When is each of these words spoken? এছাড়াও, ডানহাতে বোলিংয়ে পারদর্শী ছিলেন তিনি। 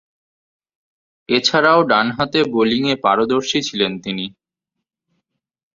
এছাড়াও, 1.29 1.79
ডানহাতে 1.83 2.39
বোলিংয়ে 2.53 2.95
পারদর্শী 3.05 3.59
ছিলেন 3.67 3.91
তিনি। 3.99 4.25